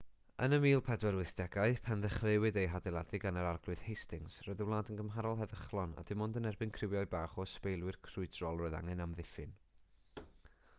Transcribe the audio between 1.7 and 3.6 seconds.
pan ddechreuwyd ei hadeiladu gan yr